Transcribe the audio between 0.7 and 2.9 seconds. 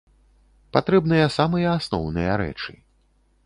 Патрэбныя самыя асноўныя рэчы.